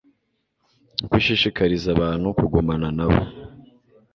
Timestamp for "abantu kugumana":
1.95-2.87